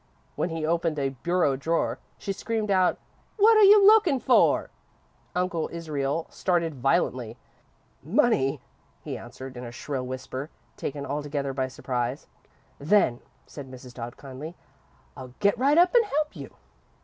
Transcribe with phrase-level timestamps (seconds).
[0.35, 2.97] When he opened a bureau drawer, she screamed out:
[3.37, 4.71] "What are you looking for?"
[5.35, 7.37] Uncle Israel started violently.
[8.01, 8.61] "Money,"
[9.03, 12.25] he answered, in a shrill whisper, taken altogether by surprise.
[12.79, 13.93] "Then," said Mrs.
[13.93, 14.55] Dodd, kindly,
[15.15, 16.55] "I'll get right up and help you!"